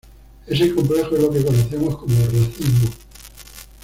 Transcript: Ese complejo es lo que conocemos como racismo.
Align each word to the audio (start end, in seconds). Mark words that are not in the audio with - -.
Ese 0.47 0.73
complejo 0.73 1.15
es 1.15 1.21
lo 1.21 1.31
que 1.31 1.45
conocemos 1.45 1.95
como 1.95 2.15
racismo. 2.25 2.89